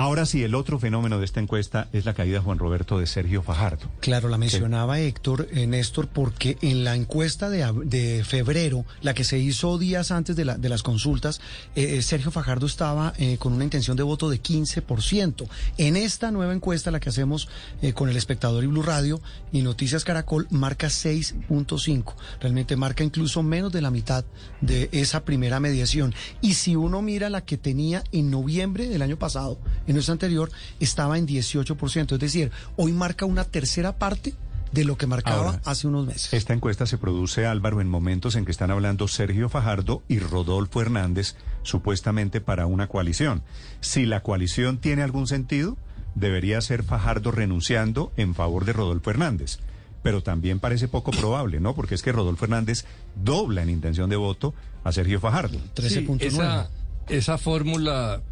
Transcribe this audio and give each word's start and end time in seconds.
Ahora 0.00 0.24
sí, 0.24 0.42
el 0.42 0.54
otro 0.54 0.78
fenómeno 0.78 1.18
de 1.18 1.26
esta 1.26 1.40
encuesta 1.40 1.88
es 1.92 2.06
la 2.06 2.14
caída, 2.14 2.40
Juan 2.40 2.56
Roberto, 2.58 2.98
de 2.98 3.06
Sergio 3.06 3.42
Fajardo. 3.42 3.90
Claro, 4.00 4.30
la 4.30 4.38
mencionaba 4.38 4.98
Héctor, 4.98 5.46
eh, 5.52 5.66
Néstor, 5.66 6.08
porque 6.08 6.56
en 6.62 6.84
la 6.84 6.96
encuesta 6.96 7.50
de, 7.50 8.24
febrero, 8.24 8.86
la 9.02 9.12
que 9.12 9.24
se 9.24 9.38
hizo 9.38 9.76
días 9.76 10.10
antes 10.10 10.36
de, 10.36 10.46
la- 10.46 10.56
de 10.56 10.70
las 10.70 10.82
consultas, 10.82 11.42
eh, 11.76 11.98
eh, 11.98 12.02
Sergio 12.02 12.30
Fajardo 12.30 12.64
estaba 12.64 13.12
eh, 13.18 13.36
con 13.38 13.52
una 13.52 13.64
intención 13.64 13.94
de 13.94 14.02
voto 14.02 14.30
de 14.30 14.40
15%. 14.42 15.46
En 15.76 15.96
esta 15.98 16.30
nueva 16.30 16.54
encuesta, 16.54 16.90
la 16.90 16.98
que 16.98 17.10
hacemos 17.10 17.48
con 17.92 18.08
el 18.08 18.16
espectador 18.16 18.64
y 18.64 18.68
Blue 18.68 18.82
Radio 18.82 19.20
y 19.52 19.60
Noticias 19.60 20.04
Caracol, 20.04 20.46
marca 20.48 20.86
6.5. 20.86 22.14
Realmente 22.40 22.74
marca 22.74 23.04
incluso 23.04 23.42
menos 23.42 23.70
de 23.70 23.82
la 23.82 23.90
mitad 23.90 24.24
de 24.62 24.88
esa 24.92 25.26
primera 25.26 25.60
mediación. 25.60 26.14
Y 26.40 26.54
si 26.54 26.74
uno 26.74 27.02
mira 27.02 27.28
la 27.28 27.42
que 27.44 27.58
tenía 27.58 28.02
en 28.12 28.30
noviembre 28.30 28.88
del 28.88 29.02
año 29.02 29.18
pasado, 29.18 29.58
en 29.90 29.96
nuestra 29.96 30.12
anterior, 30.12 30.50
estaba 30.78 31.18
en 31.18 31.26
18%. 31.26 32.12
Es 32.12 32.18
decir, 32.18 32.50
hoy 32.76 32.92
marca 32.92 33.26
una 33.26 33.44
tercera 33.44 33.98
parte 33.98 34.34
de 34.72 34.84
lo 34.84 34.96
que 34.96 35.08
marcaba 35.08 35.46
Ahora, 35.46 35.60
hace 35.64 35.88
unos 35.88 36.06
meses. 36.06 36.32
Esta 36.32 36.54
encuesta 36.54 36.86
se 36.86 36.96
produce, 36.96 37.44
Álvaro, 37.44 37.80
en 37.80 37.88
momentos 37.88 38.36
en 38.36 38.44
que 38.44 38.52
están 38.52 38.70
hablando 38.70 39.08
Sergio 39.08 39.48
Fajardo 39.48 40.04
y 40.06 40.20
Rodolfo 40.20 40.80
Hernández, 40.80 41.34
supuestamente 41.62 42.40
para 42.40 42.66
una 42.66 42.86
coalición. 42.86 43.42
Si 43.80 44.06
la 44.06 44.22
coalición 44.22 44.78
tiene 44.78 45.02
algún 45.02 45.26
sentido, 45.26 45.76
debería 46.14 46.60
ser 46.60 46.84
Fajardo 46.84 47.32
renunciando 47.32 48.12
en 48.16 48.36
favor 48.36 48.64
de 48.64 48.72
Rodolfo 48.72 49.10
Hernández. 49.10 49.58
Pero 50.04 50.22
también 50.22 50.60
parece 50.60 50.86
poco 50.86 51.10
probable, 51.10 51.58
¿no? 51.58 51.74
Porque 51.74 51.96
es 51.96 52.02
que 52.02 52.12
Rodolfo 52.12 52.44
Hernández 52.44 52.84
dobla 53.16 53.62
en 53.62 53.70
intención 53.70 54.08
de 54.08 54.16
voto 54.16 54.54
a 54.84 54.92
Sergio 54.92 55.18
Fajardo. 55.18 55.58
13.9. 55.74 56.22
esa, 56.22 56.70
esa 57.08 57.38
fórmula 57.38 58.22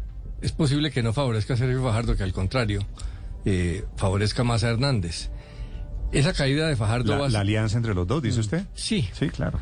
es 0.41 0.51
posible 0.51 0.91
que 0.91 1.03
no 1.03 1.13
favorezca 1.13 1.53
a 1.53 1.57
Sergio 1.57 1.81
Fajardo, 1.83 2.15
que 2.15 2.23
al 2.23 2.33
contrario, 2.33 2.81
eh, 3.45 3.83
favorezca 3.95 4.43
más 4.43 4.63
a 4.63 4.69
Hernández. 4.69 5.29
Esa 6.11 6.33
caída 6.33 6.67
de 6.67 6.75
Fajardo 6.75 7.13
va 7.13 7.19
La, 7.19 7.25
a- 7.25 7.29
la 7.29 7.39
alianza 7.41 7.77
entre 7.77 7.93
los 7.93 8.07
dos, 8.07 8.21
dice 8.21 8.39
usted. 8.39 8.65
Sí, 8.73 9.07
Sí, 9.13 9.29
claro. 9.29 9.59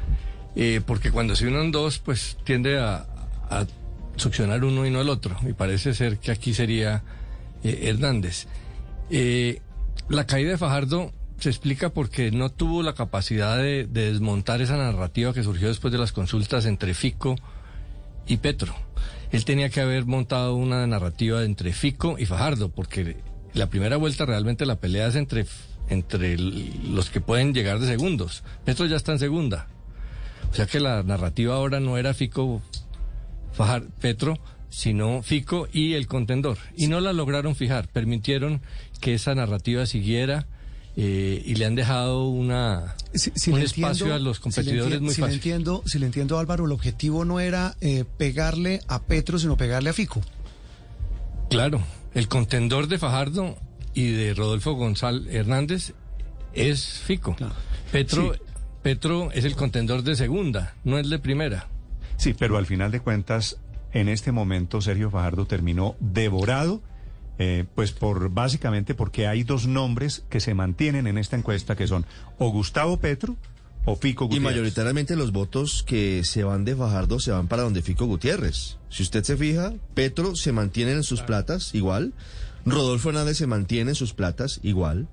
eh, 0.56 0.82
porque 0.86 1.12
cuando 1.12 1.36
se 1.36 1.48
unen 1.48 1.72
dos, 1.72 2.00
pues 2.00 2.38
tiende 2.44 2.80
a, 2.80 3.06
a 3.50 3.66
succionar 4.16 4.64
uno 4.64 4.86
y 4.86 4.90
no 4.92 5.02
el 5.02 5.10
otro. 5.10 5.36
Y 5.48 5.54
parece 5.54 5.94
ser 5.94 6.18
que 6.20 6.32
aquí 6.32 6.54
sería 6.54 7.04
eh, 7.64 7.82
Hernández. 7.90 8.48
Eh, 9.10 9.62
la 10.10 10.26
caída 10.26 10.52
de 10.52 10.58
Fajardo 10.58 11.12
se 11.40 11.50
explica 11.50 11.90
porque 11.90 12.32
no 12.32 12.50
tuvo 12.50 12.82
la 12.82 12.94
capacidad 12.96 13.58
de, 13.58 13.86
de 13.86 14.12
desmontar 14.12 14.62
esa 14.62 14.78
narrativa 14.78 15.34
que 15.34 15.44
surgió 15.44 15.68
después 15.68 15.92
de 15.92 15.98
las 16.00 16.12
consultas 16.14 16.66
entre 16.66 16.94
Fico 16.94 17.36
y 18.26 18.38
Petro. 18.38 18.74
Él 19.32 19.46
tenía 19.46 19.70
que 19.70 19.82
haber 19.82 20.06
montado 20.06 20.56
una 20.56 20.88
narrativa 20.88 21.44
entre 21.44 21.74
Fico 21.74 22.18
y 22.18 22.26
Fajardo, 22.26 22.70
porque 22.70 23.18
la 23.54 23.70
primera 23.70 23.98
vuelta 23.98 24.26
realmente 24.26 24.66
la 24.66 24.80
pelea 24.80 25.08
es 25.08 25.16
entre, 25.16 25.46
entre 25.90 26.38
los 26.38 27.10
que 27.10 27.22
pueden 27.22 27.54
llegar 27.54 27.80
de 27.80 27.88
segundos. 27.88 28.44
Petro 28.64 28.86
ya 28.86 28.96
está 28.96 29.12
en 29.12 29.20
segunda. 29.20 29.68
O 30.52 30.56
sea 30.56 30.66
que 30.66 30.80
la 30.80 31.04
narrativa 31.04 31.56
ahora 31.56 31.80
no 31.80 31.98
era 31.98 32.14
Fico 32.14 32.62
Fajar, 33.52 33.84
Petro, 34.00 34.38
sino 34.70 35.24
Fico 35.24 35.68
y 35.72 35.94
el 35.94 36.08
contendor. 36.08 36.58
Y 36.76 36.88
no 36.88 37.02
la 37.02 37.14
lograron 37.14 37.56
fijar, 37.56 37.88
permitieron 37.90 38.62
que 39.02 39.14
esa 39.14 39.36
narrativa 39.36 39.86
siguiera 39.86 40.48
eh, 41.00 41.42
y 41.46 41.56
le 41.56 41.66
han 41.66 41.76
dejado 41.76 42.28
una, 42.28 42.96
Si- 43.14 43.32
si 43.36 43.52
un 43.52 43.62
espacio 43.62 44.08
entiendo- 44.08 44.16
a 44.16 44.20
los 44.20 44.38
si 44.38 44.40
le 44.40 44.44
competidores 44.44 45.00
muy 45.02 45.14
si 45.14 45.22
le 45.22 45.28
fácil. 45.28 45.36
entiendo, 45.38 45.84
si 45.86 46.00
le 46.00 46.06
entiendo, 46.08 46.40
Álvaro, 46.40 46.66
el 46.66 46.72
objetivo 46.72 47.24
no 47.24 47.40
era 47.40 47.76
eh, 47.82 48.04
pegarle 48.18 48.82
a 48.88 49.04
Petro, 49.04 49.38
sino 49.40 49.56
pegarle 49.58 49.92
a 49.92 49.94
Fico. 49.94 50.22
Claro, 51.50 51.82
el 52.14 52.28
contendor 52.28 52.88
de 52.88 52.98
Fajardo 53.00 53.58
y 53.94 54.12
de 54.12 54.34
Rodolfo 54.34 54.74
González 54.74 55.34
Hernández 55.34 55.94
es 56.54 56.86
Fico. 57.00 57.36
Claro. 57.36 57.54
Petro, 57.92 58.34
Sí. 58.34 58.40
Petro 58.82 59.32
es 59.32 59.46
el 59.46 59.56
contendor 59.56 60.04
de 60.04 60.16
segunda, 60.16 60.76
no 60.84 60.98
es 60.98 61.10
de 61.10 61.20
primera. 61.20 61.68
Sí, 62.18 62.34
pero 62.34 62.58
al 62.58 62.66
final 62.66 62.92
de 62.92 63.00
cuentas, 63.00 63.58
en 63.94 64.10
este 64.10 64.32
momento 64.32 64.82
Sergio 64.82 65.10
Fajardo 65.10 65.46
terminó 65.46 65.96
devorado, 66.00 66.82
eh, 67.40 67.66
pues 67.76 67.92
por 67.92 68.30
básicamente 68.30 68.96
porque 68.96 69.28
hay 69.28 69.44
dos 69.44 69.68
nombres 69.68 70.24
que 70.30 70.40
se 70.40 70.54
mantienen 70.54 71.08
en 71.08 71.18
esta 71.18 71.36
encuesta 71.38 71.76
que 71.76 71.88
son 71.88 72.06
o 72.38 72.50
Gustavo 72.50 72.98
Petro 72.98 73.36
o 73.86 73.96
Fico 73.96 74.26
Y 74.26 74.28
Gutiérrez. 74.28 74.44
mayoritariamente 74.52 75.16
los 75.16 75.32
votos 75.32 75.84
que 75.84 76.24
se 76.26 76.44
van 76.44 76.66
de 76.66 76.76
Fajardo 76.76 77.20
se 77.20 77.32
van 77.32 77.48
para 77.48 77.64
donde 77.64 77.82
Fico 77.82 78.06
Gutiérrez. 78.06 78.78
Si 78.90 79.04
usted 79.04 79.24
se 79.24 79.38
fija, 79.38 79.74
Petro 79.94 80.36
se 80.36 80.52
mantiene 80.52 80.92
en 80.92 81.04
sus 81.04 81.22
platas 81.22 81.74
igual, 81.74 82.14
Rodolfo 82.66 83.10
Hernández 83.10 83.38
se 83.38 83.48
mantiene 83.48 83.92
en 83.92 83.96
sus 83.96 84.14
platas 84.14 84.60
igual, 84.62 85.08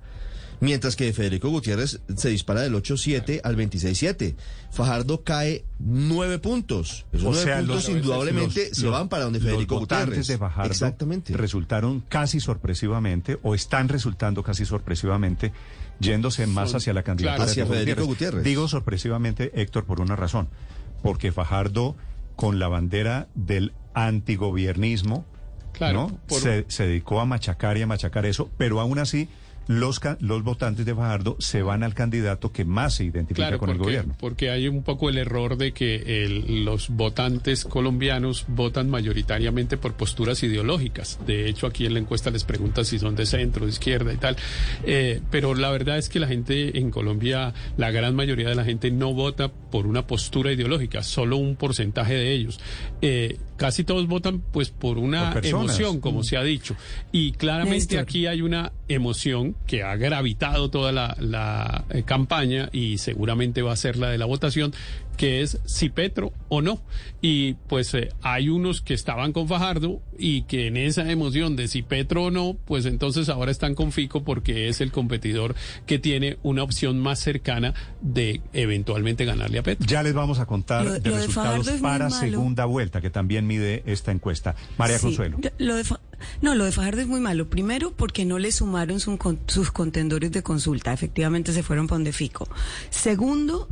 mientras 0.59 0.95
que 0.95 1.11
Federico 1.13 1.49
Gutiérrez 1.49 1.99
se 2.15 2.29
dispara 2.29 2.61
del 2.61 2.73
8-7 2.75 3.41
al 3.43 3.55
26-7. 3.55 4.35
Fajardo 4.71 5.23
cae 5.23 5.65
nueve 5.79 6.39
puntos. 6.39 7.05
Esos 7.11 7.25
O 7.27 7.29
nueve 7.31 7.43
sea, 7.43 7.57
puntos 7.59 7.75
los- 7.75 7.89
indudablemente 7.89 8.67
los- 8.69 8.77
se 8.77 8.83
los- 8.83 8.91
van 8.91 9.09
para 9.09 9.23
donde 9.25 9.39
los 9.39 9.47
Federico 9.49 9.79
votantes 9.79 10.05
Gutiérrez. 10.07 10.27
de 10.27 10.37
Fajardo 10.37 10.71
Exactamente. 10.71 11.33
resultaron 11.37 12.01
casi 12.09 12.39
sorpresivamente 12.39 13.37
o 13.43 13.55
están 13.55 13.87
resultando 13.89 14.43
casi 14.43 14.65
sorpresivamente 14.65 15.53
yéndose 15.99 16.45
más 16.47 16.75
hacia 16.75 16.93
la 16.93 17.03
candidatura 17.03 17.45
Claro. 17.45 17.53
de 17.55 17.61
Hacia 17.61 17.65
Federico 17.73 18.05
Gutiérrez. 18.05 18.43
Digo 18.43 18.67
sorpresivamente, 18.67 19.51
Héctor, 19.61 19.85
por 19.85 20.01
una 20.01 20.15
razón, 20.15 20.49
porque 21.01 21.31
Fajardo 21.31 21.95
con 22.35 22.59
la 22.59 22.67
bandera 22.67 23.27
del 23.33 23.71
antigobiernismo 23.93 25.25
Claro, 25.73 26.07
¿no? 26.09 26.19
por- 26.27 26.39
se, 26.41 26.65
se 26.67 26.87
dedicó 26.87 27.19
a 27.21 27.25
machacar 27.25 27.77
y 27.77 27.81
a 27.81 27.87
machacar 27.87 28.25
eso, 28.25 28.49
pero 28.57 28.79
aún 28.79 28.99
así 28.99 29.27
los, 29.67 29.99
ca- 29.99 30.17
los 30.21 30.43
votantes 30.43 30.85
de 30.85 30.93
Fajardo 30.93 31.35
se 31.39 31.61
van 31.61 31.83
al 31.83 31.93
candidato 31.93 32.51
que 32.51 32.65
más 32.65 32.95
se 32.95 33.05
identifica 33.05 33.47
Claro, 33.47 33.59
con 33.59 33.69
el 33.69 33.77
gobierno. 33.77 34.15
porque 34.19 34.49
hay 34.49 34.67
un 34.67 34.83
poco 34.83 35.09
el 35.09 35.17
error 35.17 35.57
de 35.57 35.71
que 35.73 36.23
el- 36.25 36.63
los 36.65 36.89
votantes 36.89 37.65
colombianos 37.65 38.45
votan 38.47 38.89
mayoritariamente 38.89 39.77
por 39.77 39.93
posturas 39.93 40.43
ideológicas. 40.43 41.19
De 41.25 41.49
hecho, 41.49 41.67
aquí 41.67 41.85
en 41.85 41.93
la 41.93 41.99
encuesta 41.99 42.29
les 42.31 42.43
pregunta 42.43 42.83
si 42.83 42.99
son 42.99 43.15
de 43.15 43.25
centro, 43.25 43.65
de 43.65 43.71
izquierda 43.71 44.13
y 44.13 44.17
tal. 44.17 44.35
Eh, 44.85 45.21
pero 45.31 45.55
la 45.55 45.69
verdad 45.71 45.97
es 45.97 46.09
que 46.09 46.19
la 46.19 46.27
gente 46.27 46.77
en 46.79 46.91
Colombia, 46.91 47.53
la 47.77 47.91
gran 47.91 48.15
mayoría 48.15 48.49
de 48.49 48.55
la 48.55 48.63
gente 48.65 48.91
no 48.91 49.13
vota 49.13 49.49
por 49.51 49.87
una 49.87 50.05
postura 50.07 50.51
ideológica, 50.51 51.03
solo 51.03 51.37
un 51.37 51.55
porcentaje 51.55 52.13
de 52.13 52.31
ellos. 52.33 52.59
Eh, 53.01 53.37
casi 53.57 53.83
todos 53.83 54.07
votan 54.07 54.41
pues 54.51 54.69
por 54.69 54.97
una 54.97 55.33
Por 55.33 55.45
emoción, 55.45 55.99
como 55.99 56.23
se 56.23 56.37
ha 56.37 56.43
dicho. 56.43 56.75
Y 57.11 57.31
claramente 57.33 57.95
Néstor. 57.95 57.99
aquí 57.99 58.27
hay 58.27 58.41
una 58.41 58.71
emoción 58.87 59.54
que 59.67 59.81
ha 59.83 59.95
gravitado 59.95 60.69
toda 60.69 60.91
la, 60.91 61.15
la, 61.19 61.85
eh, 61.89 62.03
campaña 62.03 62.69
y 62.71 62.97
seguramente 62.99 63.61
va 63.63 63.73
a 63.73 63.75
ser 63.75 63.97
la 63.97 64.09
de 64.09 64.17
la 64.19 64.25
votación, 64.25 64.73
que 65.17 65.41
es 65.41 65.59
si 65.65 65.89
Petro 65.89 66.33
o 66.49 66.61
no. 66.61 66.81
Y 67.21 67.53
pues 67.67 67.93
eh, 67.95 68.09
hay 68.21 68.49
unos 68.49 68.81
que 68.81 68.93
estaban 68.93 69.33
con 69.33 69.47
Fajardo 69.47 70.01
y 70.19 70.43
que 70.43 70.67
en 70.67 70.77
esa 70.77 71.09
emoción 71.09 71.55
de 71.55 71.67
si 71.67 71.81
Petro 71.81 72.25
o 72.25 72.31
no, 72.31 72.55
pues 72.65 72.85
entonces 72.85 73.27
ahora 73.29 73.49
están 73.49 73.73
con 73.73 73.91
Fico 73.91 74.23
porque 74.23 74.67
es 74.67 74.81
el 74.81 74.91
competidor 74.91 75.55
que 75.87 75.97
tiene 75.97 76.37
una 76.43 76.61
opción 76.61 76.99
más 76.99 77.19
cercana 77.19 77.73
de 78.01 78.41
eventualmente 78.53 79.25
ganarle 79.25 79.57
a 79.59 79.63
Petro. 79.63 79.87
Ya 79.87 80.03
les 80.03 80.13
vamos 80.13 80.37
a 80.39 80.45
contar 80.45 80.85
Lo- 80.85 80.99
de 80.99 81.09
lo 81.09 81.15
resultados 81.15 81.69
para 81.81 82.09
segunda 82.11 82.65
vuelta, 82.65 83.01
que 83.01 83.09
también 83.09 83.47
mide 83.47 83.81
esta 83.87 84.11
encuesta. 84.11 84.53
María 84.77 84.97
Sí, 84.99 85.05
Consuelo. 85.07 85.39
Lo 85.57 85.75
de 85.75 85.83
Fa- 85.83 85.99
no, 86.41 86.55
lo 86.55 86.65
de 86.65 86.71
Fajardo 86.71 87.01
es 87.01 87.07
muy 87.07 87.19
malo. 87.19 87.49
Primero, 87.49 87.91
porque 87.91 88.25
no 88.25 88.39
le 88.39 88.51
sumaron 88.51 88.99
sus 88.99 89.71
contendores 89.71 90.31
de 90.31 90.43
consulta. 90.43 90.93
Efectivamente, 90.93 91.53
se 91.53 91.63
fueron 91.63 91.87
para 91.87 91.97
donde 91.97 92.13
Fico. 92.13 92.47
Segundo, 92.89 93.67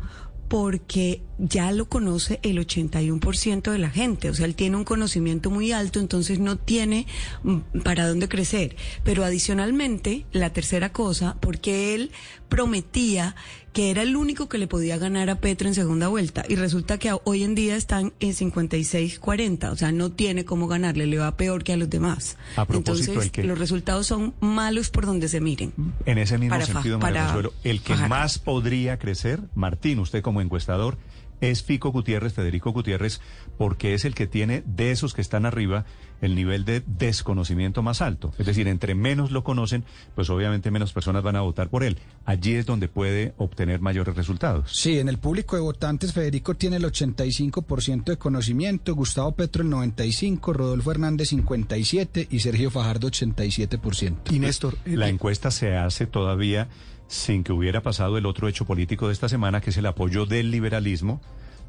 porque 0.53 1.24
ya 1.40 1.72
lo 1.72 1.90
conoce 1.90 2.40
el 2.44 2.59
81% 2.59 3.72
de 3.72 3.80
la 3.80 3.90
gente. 3.90 4.30
O 4.30 4.36
sea, 4.36 4.46
él 4.46 4.53
tiene 4.53 4.78
un 4.78 4.84
conocimiento 4.84 5.50
muy 5.50 5.72
alto, 5.72 6.00
entonces 6.00 6.38
no 6.38 6.58
tiene 6.58 7.08
mm, 7.42 7.80
para 7.84 8.08
dónde 8.08 8.30
crecer. 8.30 8.75
Pero 9.03 9.24
adicionalmente, 9.24 10.27
la 10.31 10.51
tercera 10.51 10.92
cosa, 10.92 11.38
porque 11.39 11.95
él 11.95 12.12
prometía 12.53 13.35
que 13.73 13.89
era 13.89 14.03
el 14.03 14.15
único 14.15 14.47
que 14.47 14.59
le 14.59 14.67
podía 14.67 14.97
ganar 14.97 15.31
a 15.31 15.39
Petro 15.39 15.67
en 15.67 15.73
segunda 15.73 16.07
vuelta. 16.07 16.44
Y 16.47 16.55
resulta 16.55 17.00
que 17.00 17.11
hoy 17.23 17.41
en 17.44 17.55
día 17.55 17.75
están 17.75 18.13
en 18.19 18.33
56-40. 18.33 19.71
O 19.71 19.75
sea, 19.75 19.91
no 19.91 20.11
tiene 20.11 20.45
cómo 20.45 20.67
ganarle, 20.67 21.07
le 21.07 21.17
va 21.17 21.35
peor 21.35 21.63
que 21.63 21.73
a 21.73 21.77
los 21.77 21.89
demás. 21.89 22.38
A 22.55 22.65
propósito, 22.65 23.11
Entonces, 23.13 23.23
el 23.25 23.31
que- 23.31 23.44
los 23.44 23.57
resultados 23.57 24.05
son 24.05 24.35
malos 24.39 24.89
por 24.91 25.07
donde 25.07 25.27
se 25.27 25.41
miren. 25.41 25.73
En 26.05 26.19
ese 26.19 26.38
mismo 26.38 26.53
Para 26.53 26.65
sentido, 26.67 27.00
María 27.00 27.21
para 27.21 27.33
Consuelo, 27.33 27.53
el 27.63 27.81
que 27.81 27.95
más 27.95 28.38
podría 28.38 29.00
crecer, 29.00 29.39
Martín, 29.55 29.97
usted 30.00 30.21
como 30.21 30.39
encuestador, 30.41 30.97
es 31.41 31.63
Fico 31.63 31.91
Gutiérrez, 31.91 32.33
Federico 32.33 32.71
Gutiérrez, 32.71 33.21
porque 33.57 33.94
es 33.94 34.06
el 34.06 34.15
que 34.15 34.27
tiene 34.27 34.63
de 34.65 34.91
esos 34.91 35.13
que 35.13 35.21
están 35.21 35.45
arriba 35.45 35.85
el 36.21 36.35
nivel 36.35 36.63
de 36.63 36.81
desconocimiento 36.88 37.81
más 37.81 38.01
alto. 38.01 38.33
Es 38.38 38.45
decir, 38.45 38.68
entre 38.69 38.95
menos 38.95 39.31
lo 39.31 39.44
conocen, 39.44 39.83
pues 40.15 40.30
obviamente 40.30 40.71
menos 40.71 40.94
personas 40.94 41.21
van 41.21 41.35
a 41.35 41.41
votar 41.41 41.69
por 41.69 41.83
él. 41.83 41.97
Allí 42.24 42.53
es 42.53 42.65
donde 42.65 42.88
puede 42.88 43.33
obtener 43.38 43.81
mayores 43.81 44.15
resultados. 44.15 44.71
Sí, 44.71 45.00
en 45.00 45.09
el 45.09 45.18
público 45.18 45.57
de 45.57 45.62
votantes 45.62 46.13
Federico 46.13 46.56
tiene 46.56 46.77
el 46.77 46.85
85% 46.85 48.06
de 48.06 48.18
conocimiento, 48.18 48.95
Gustavo 48.95 49.33
Petro 49.33 49.63
el 49.63 49.69
95%, 49.69 50.53
Rodolfo 50.53 50.91
Hernández 50.91 51.33
57% 51.33 52.27
y 52.29 52.39
Sergio 52.39 52.71
Fajardo 52.71 53.09
87%. 53.09 54.31
Y 54.31 54.39
Néstor, 54.39 54.77
La 54.86 55.09
encuesta 55.09 55.51
se 55.51 55.75
hace 55.75 56.07
todavía 56.07 56.69
sin 57.07 57.44
que 57.44 57.53
hubiera 57.53 57.81
pasado 57.81 58.17
el 58.17 58.25
otro 58.25 58.47
hecho 58.47 58.65
político 58.65 59.07
de 59.07 59.13
esta 59.13 59.29
semana, 59.29 59.61
que 59.61 59.69
es 59.69 59.77
el 59.77 59.85
apoyo 59.85 60.25
del 60.25 60.51
liberalismo 60.51 61.21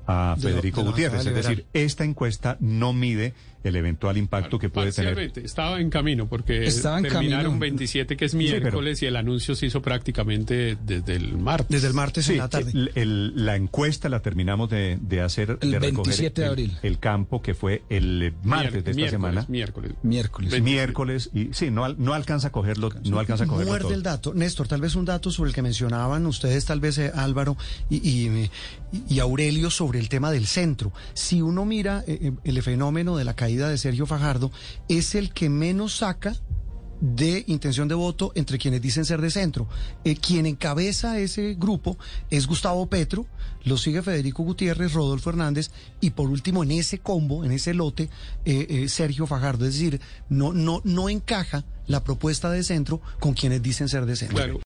a 0.06 0.35
De 0.37 0.43
Federico 0.51 0.83
de 0.83 0.89
Gutiérrez. 0.91 1.27
Es 1.27 1.35
decir, 1.35 1.67
esta 1.73 2.05
encuesta 2.05 2.56
no 2.61 2.93
mide 2.93 3.35
el 3.65 3.77
eventual 3.77 4.19
impacto 4.19 4.59
que 4.59 4.69
puede 4.69 4.93
tener. 4.93 5.19
Estaba 5.43 5.81
en 5.81 5.89
camino 5.89 6.29
porque 6.29 6.67
Estaba 6.67 6.99
en 6.99 7.05
terminaron 7.05 7.45
camino. 7.45 7.61
27 7.61 8.15
que 8.17 8.27
es 8.27 8.33
pero- 8.33 8.39
miércoles 8.61 9.03
y 9.03 9.06
el 9.06 9.17
anuncio 9.17 9.55
se 9.55 9.65
hizo 9.65 9.81
prácticamente 9.81 10.77
desde 10.85 11.17
el 11.17 11.39
martes. 11.39 11.69
desde 11.71 11.89
el 11.89 11.95
martes 11.95 12.27
Sí, 12.27 12.33
en 12.33 12.39
la 12.39 12.49
tarde. 12.51 12.71
el- 12.75 12.91
el- 12.95 13.47
la 13.47 13.56
encuesta 13.56 14.11
la 14.11 14.21
terminamos 14.21 14.69
de, 14.69 14.99
de 15.01 15.23
hacer 15.23 15.56
El 15.62 15.71
de 15.71 15.79
recoger 15.79 15.95
27 15.95 16.41
de 16.43 16.47
el- 16.47 16.51
abril. 16.53 16.77
El, 16.83 16.99
campo 16.99 17.41
que 17.41 17.55
fue 17.55 17.83
el 17.89 18.35
martes 18.43 18.73
de 18.73 18.79
esta 18.79 18.93
miércoles, 18.93 19.11
semana. 19.11 19.47
Miércoles. 19.49 19.93
Miércoles. 20.03 20.62
Miércoles 20.62 21.31
y 21.33 21.49
sí, 21.53 21.71
no, 21.71 21.85
al- 21.87 21.97
no 21.99 22.12
alcanza 22.12 22.49
a 22.49 22.53
cogerlo, 22.53 22.91
no 23.05 23.19
alcanza 23.19 23.45
a 23.45 23.47
cogerlo 23.47 23.71
Muerde 23.71 23.85
todo. 23.85 23.95
el 23.95 24.03
dato. 24.03 24.35
Néstor, 24.35 24.69
tal 24.69 24.83
vez 24.83 24.95
un 24.95 25.06
dato 25.06 25.31
sobre 25.31 25.49
el 25.49 25.55
que 25.55 25.62
mencionaban 25.62 26.27
ustedes, 26.27 26.67
tal 26.67 26.81
vez 26.81 26.99
eh, 26.99 27.11
Álvaro 27.15 27.56
y, 27.89 27.97
y- 28.06 28.51
y 29.09 29.19
Aurelio 29.21 29.71
sobre 29.71 29.94
el 29.96 30.08
tema 30.08 30.31
del 30.31 30.46
centro. 30.46 30.93
Si 31.14 31.43
uno 31.43 31.64
mira 31.64 32.05
eh, 32.06 32.19
eh, 32.20 32.32
el 32.44 32.62
fenómeno 32.62 33.17
de 33.17 33.25
la 33.25 33.35
caída 33.35 33.69
de 33.69 33.79
Sergio 33.79 34.06
Fajardo, 34.06 34.50
es 34.88 35.14
el 35.14 35.32
que 35.32 35.49
menos 35.49 35.96
saca 35.96 36.35
de 37.00 37.44
intención 37.49 37.88
de 37.88 37.94
voto 37.94 38.32
entre 38.35 38.56
quienes 38.56 38.81
dicen 38.81 39.05
ser 39.05 39.20
de 39.20 39.31
centro. 39.31 39.69
Eh, 40.05 40.17
quien 40.17 40.46
encabeza 40.46 41.19
ese 41.19 41.55
grupo 41.55 41.99
es 42.31 42.46
Gustavo 42.46 42.87
Petro, 42.88 43.26
lo 43.64 43.76
sigue 43.76 44.02
Federico 44.02 44.43
Gutiérrez, 44.43 44.93
Rodolfo 44.93 45.31
Hernández 45.31 45.70
y 46.00 46.11
por 46.11 46.29
último 46.31 46.62
en 46.62 46.70
ese 46.70 46.99
combo, 46.99 47.44
en 47.44 47.52
ese 47.52 47.75
lote, 47.75 48.08
Sergio 48.88 49.26
Fajardo. 49.26 49.67
Es 49.67 49.75
decir, 49.75 50.00
no, 50.29 50.52
no, 50.52 50.81
no 50.85 51.08
encaja 51.08 51.64
la 51.87 52.02
propuesta 52.05 52.50
de 52.50 52.62
centro 52.62 53.00
con 53.20 53.35
quienes 53.35 53.62
dicen 53.62 53.88
ser 53.88 54.06
de 54.06 54.17
centro. 54.17 54.37
Claro, 54.37 54.61